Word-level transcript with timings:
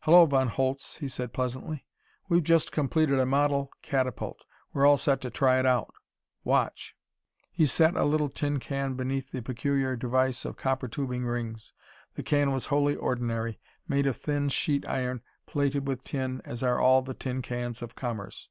"Hullo, 0.00 0.26
Von 0.26 0.48
Holtz," 0.48 0.96
he 0.96 1.06
said 1.06 1.32
pleasantly. 1.32 1.86
"We've 2.28 2.42
just 2.42 2.72
completed 2.72 3.20
a 3.20 3.24
model 3.26 3.70
catapult. 3.80 4.44
We're 4.72 4.84
all 4.84 4.96
set 4.96 5.20
to 5.20 5.30
try 5.30 5.60
it 5.60 5.66
out. 5.66 5.94
Watch!" 6.42 6.96
He 7.52 7.64
set 7.64 7.94
a 7.94 8.02
little 8.04 8.28
tin 8.28 8.58
can 8.58 8.94
beneath 8.94 9.30
the 9.30 9.40
peculiar 9.40 9.94
device 9.94 10.44
of 10.44 10.56
copper 10.56 10.88
tubing 10.88 11.24
rings. 11.26 11.74
The 12.16 12.24
can 12.24 12.50
was 12.50 12.66
wholly 12.66 12.96
ordinary, 12.96 13.60
made 13.86 14.08
of 14.08 14.16
thin 14.16 14.48
sheet 14.48 14.84
iron 14.88 15.22
plated 15.46 15.86
with 15.86 16.02
tin 16.02 16.42
as 16.44 16.60
are 16.64 16.80
all 16.80 17.00
the 17.02 17.14
tin 17.14 17.40
cans 17.40 17.80
of 17.80 17.94
commerce. 17.94 18.50